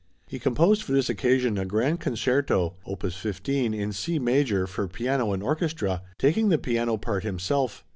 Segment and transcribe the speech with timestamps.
[0.25, 5.31] He composed for this occasion a Grand Concerto (opus 15) in C major for piano
[5.31, 7.85] and orchestra, taking the piano part himself.